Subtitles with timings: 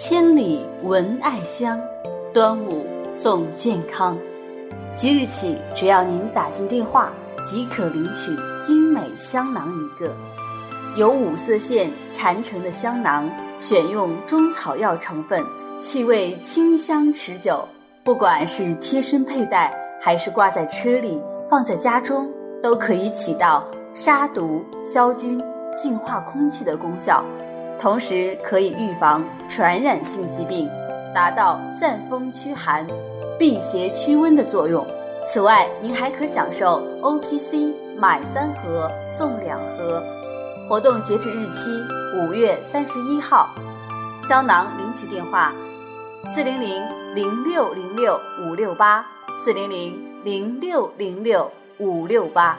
[0.00, 1.76] 千里闻艾香，
[2.32, 4.16] 端午送健康。
[4.94, 7.12] 即日起，只要您打进电话，
[7.42, 8.30] 即可领取
[8.62, 10.14] 精美香囊一个。
[10.94, 15.44] 由五色线缠成的香囊，选用中草药成分，
[15.80, 17.66] 气味清香持久。
[18.04, 19.68] 不管是贴身佩戴，
[20.00, 22.30] 还是挂在车里、放在家中，
[22.62, 25.42] 都可以起到杀毒、消菌、
[25.76, 27.24] 净化空气的功效。
[27.80, 30.68] 同时可以预防传染性疾病，
[31.14, 32.86] 达到散风驱寒、
[33.38, 34.84] 辟邪驱瘟的作用。
[35.24, 40.02] 此外，您还可享受 O P C 买三盒送两盒，
[40.68, 41.70] 活动截止日期
[42.16, 43.48] 五月三十一号。
[44.26, 45.52] 香囊领取电话：
[46.34, 46.82] 四零零
[47.14, 49.06] 零六零六五六八
[49.36, 52.58] 四零零零六零六五六八。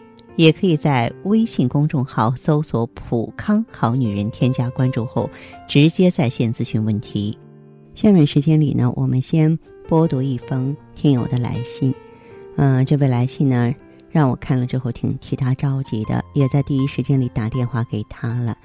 [0.35, 5.29] 也可以在微信公众号搜索“普康好女人”，添加关注后，
[5.67, 7.37] 直接在线咨询问题。
[7.93, 9.57] 下面时间里呢，我们先
[9.87, 11.93] 播读一封听友的来信。
[12.55, 13.73] 嗯，这位来信呢，
[14.09, 18.57] 让我看了之后挺替他着急的，也在第一时间里打电话给他了。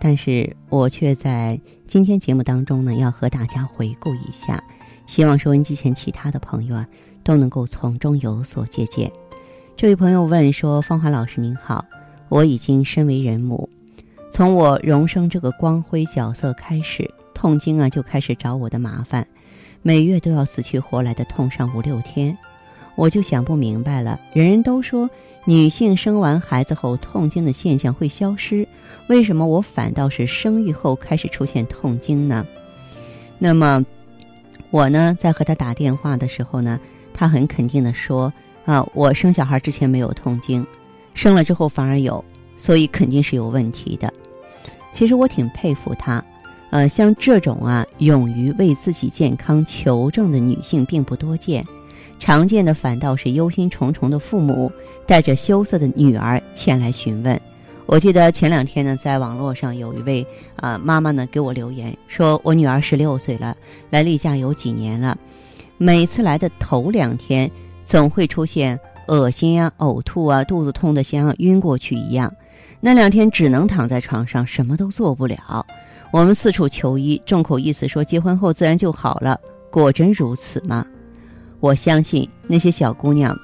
[0.00, 4.62] 但是我却在今天节目当中呢，要和大家回顾一下，
[5.06, 6.88] 希望收音机前其他的朋友啊，
[7.22, 9.12] 都能够从中有所借鉴。
[9.80, 11.82] 这位朋友问说：“芳华老师您好，
[12.28, 13.66] 我已经身为人母，
[14.30, 19.26] 从我荣升这个光辉角色开始，痛经啊就开始找我的麻烦，
[19.80, 22.36] 每月都要死去活来的痛上五六天，
[22.94, 24.20] 我就想不明白了。
[24.34, 25.08] 人人都说
[25.46, 28.68] 女性生完孩子后痛经的现象会消失，
[29.06, 32.46] 为什么我反倒是生育后开始出现痛经呢？
[33.38, 33.82] 那么，
[34.68, 36.78] 我呢在和他打电话的时候呢，
[37.14, 38.30] 他很肯定的说。”
[38.64, 40.64] 啊，我生小孩之前没有痛经，
[41.14, 42.24] 生了之后反而有，
[42.56, 44.12] 所以肯定是有问题的。
[44.92, 46.22] 其实我挺佩服她，
[46.70, 51.64] 呃，像这种啊，勇于为自己健康求证的女性并不多见，
[52.18, 54.70] 常见的反倒是忧心忡忡的父母
[55.06, 57.40] 带着羞涩的女儿前来询问。
[57.86, 60.24] 我记得前两天呢，在网络上有一位
[60.56, 63.56] 啊妈妈呢给我留言说，我女儿十六岁了，
[63.90, 65.16] 来例假有几年了，
[65.76, 67.50] 每次来的头两天。
[67.90, 68.78] 总会出现
[69.08, 72.32] 恶心啊、呕吐啊、肚子痛的像晕过去一样，
[72.78, 75.66] 那两天只能躺在床上，什么都做不了。
[76.12, 79.36] 我们四处求医，众口一词说结婚后自然就好了。
[79.72, 80.86] 果真如此吗？
[81.58, 83.36] 我相信那些小姑娘，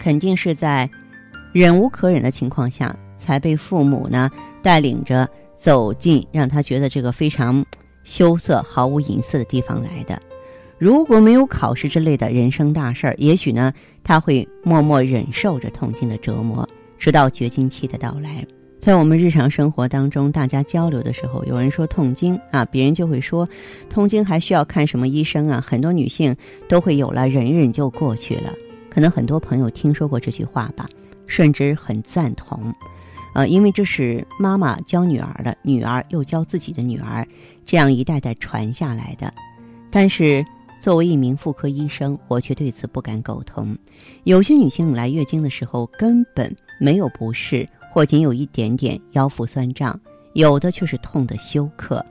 [0.00, 0.90] 肯定是在
[1.52, 4.28] 忍无可忍的情况下，才被父母呢
[4.60, 7.64] 带领着走进让她觉得这个非常
[8.02, 10.20] 羞涩、毫无隐私的地方来的。
[10.78, 13.72] 如果没有考试之类的人生大事儿，也许呢，
[14.04, 16.66] 他会默默忍受着痛经的折磨，
[16.98, 18.46] 直到绝经期的到来。
[18.78, 23.46] 在我们日常生活当中，大家交流的时候，有人说痛经啊，别人就会说，
[23.90, 25.60] 痛经还需要看什么医生啊？
[25.60, 26.34] 很多女性
[26.68, 28.52] 都会有了忍一忍就过去了。
[28.88, 30.88] 可能很多朋友听说过这句话吧，
[31.26, 32.72] 甚至很赞同，
[33.34, 37.26] 呃，因为这是妈妈教女儿的，女儿又教自己的女儿，
[37.66, 39.34] 这样一代代传下来的。
[39.90, 40.46] 但是。
[40.80, 43.76] 作为一名妇科医生，我却对此不敢苟同。
[44.24, 49.98] 有些女性来月经的时候根本没有不适，或仅有一点点腰腹酸胀，
[50.34, 52.04] 有的却是痛得休克。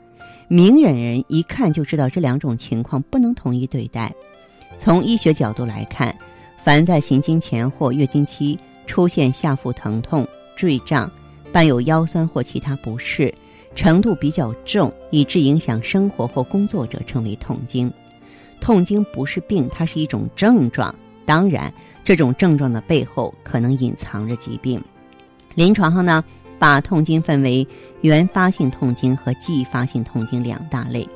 [0.49, 4.13] 明眼人一看就知道这两种情况不能统一对待。
[4.77, 6.15] 从医学角度来看，
[6.63, 11.09] 凡在行经前或月经期出现下腹疼痛、坠胀，
[11.51, 13.33] 伴有腰酸或其他不适，
[13.75, 17.91] 程度比较重，以致影响生活或工作者，称为痛经。
[18.59, 20.93] 痛经不是病，它是一种症状。
[21.25, 21.73] 当然，
[22.03, 24.81] 这种症状的背后可能隐藏着疾病。
[25.55, 26.23] 临床上呢，
[26.57, 27.67] 把痛经分为
[28.01, 31.07] 原发性痛经和继发性痛经两大类。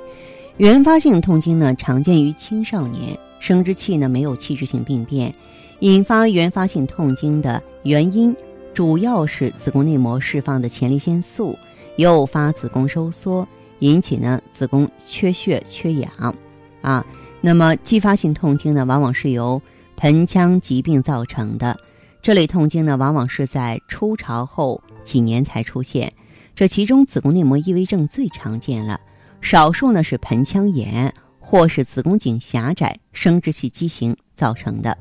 [0.58, 5.34] 原发性痛经呢，常见于青少年，生殖器呢没有器质性病变。
[5.80, 8.36] 引发原发性痛经的原因，
[8.74, 11.58] 主要是子宫内膜释放的前列腺素
[11.96, 13.48] 诱发子宫收缩，
[13.80, 16.36] 引起呢子宫缺血缺氧，
[16.82, 17.06] 啊。
[17.42, 19.62] 那么继发性痛经呢，往往是由
[19.98, 21.80] 盆腔疾病造成的。
[22.22, 26.14] 这类痛经呢，往往是在初潮后几年才出现，
[26.56, 29.02] 这其中子宫内膜异位症最常见了，
[29.42, 34.96] 少数呢是盆腔炎或是子宫颈狭窄、生殖器畸形造成的。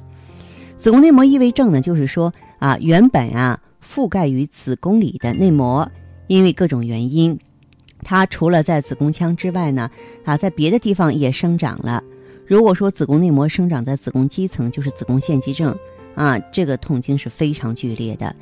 [0.79, 5.91] 子宫内膜异位症呢，就是说啊，原本啊覆盖于子宫里的内膜，
[6.26, 7.38] 因为各种原因，
[8.02, 9.91] 它除了在子宫腔之外呢，
[10.25, 12.02] 啊，在别的地方也生长了。
[12.47, 15.76] 如果说子宫内膜生长在子宫肌层，就是子宫腺肌症
[16.14, 18.35] 啊，这个痛经是非常剧烈的。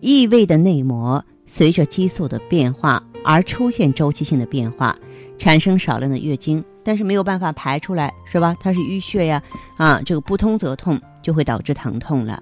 [0.00, 4.96] 异位的内膜随着激素的变化而出现周期性的变化，
[5.38, 8.56] 产生少量的月经，但是没有办法排出来，是吧？
[8.60, 9.42] 它是淤血呀，
[9.76, 12.40] 啊，这个不通则痛，就会导致疼痛了。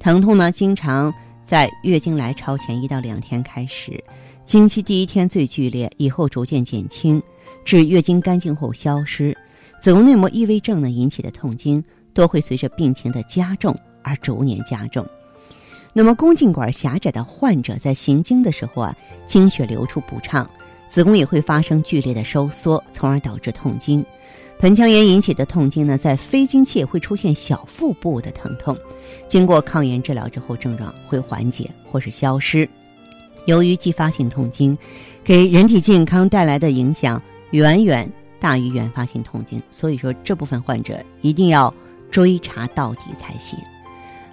[0.00, 4.02] 疼痛呢，经常在月经来潮前一到两天开始，
[4.44, 7.20] 经期第一天最剧烈，以后逐渐减轻，
[7.64, 9.36] 至月经干净后消失。
[9.80, 11.82] 子宫内膜异位症呢引起的痛经，
[12.12, 15.04] 都会随着病情的加重而逐年加重。
[15.94, 18.94] 那么宫颈管狭窄的患者在行经的时候啊，
[19.26, 20.48] 经血流出不畅，
[20.88, 24.04] 子宫也会发生剧烈的收缩，从而导致痛经。
[24.58, 28.76] 盆腔炎引起的痛经呢，在非经期也会出现小腹部的疼痛，
[29.26, 32.68] 经过抗炎治疗之后，症状会缓解或是消失。
[33.46, 34.76] 由于继发性痛经
[35.22, 37.20] 给人体健康带来的影响
[37.50, 38.10] 远远
[38.40, 41.72] 大于原发性痛经，所以说这部分患者一定要
[42.10, 43.58] 追查到底才行。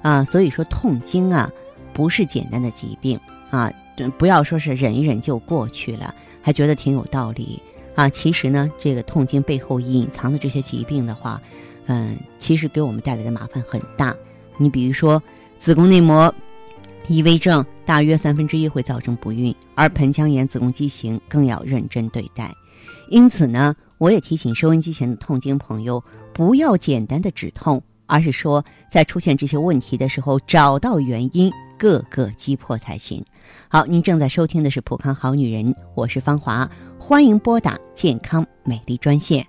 [0.02, 1.50] 啊，所以说痛经啊，
[1.94, 3.20] 不是简单的疾病
[3.50, 3.72] 啊，
[4.18, 7.62] 不要说是忍一忍就过去了，还觉得挺有道理
[7.94, 8.10] 啊。
[8.10, 11.40] 其实呢，这个痛经背后隐藏的这些疾病的话，
[11.86, 14.16] 嗯，其实给我们带来的麻烦很大。
[14.58, 15.22] 你比如说
[15.58, 16.34] 子宫内膜
[17.08, 22.54] 异位症，大约三分之一会造成不孕，而盆腔炎、子宫畸形更要认真对待。
[23.10, 26.04] 因此呢，我也提醒收音机前的痛经朋友，
[26.34, 27.82] 不要简单的止痛。
[28.08, 33.24] 而是说，在出现这些问题的时候，找到原因，各个击破才行。
[33.70, 36.70] 好，您正在收听的是《普康好女人》，我是芳华，
[37.00, 39.48] 欢迎拨打健康美丽专线，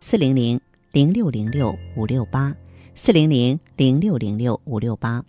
[0.00, 0.60] 四零零
[0.92, 2.54] 零六零六五六八，
[2.94, 5.20] 四零零零六零六五六八。